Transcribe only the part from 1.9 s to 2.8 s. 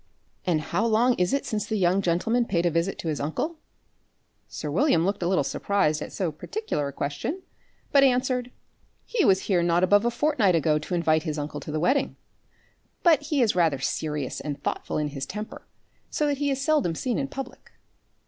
gentleman paid a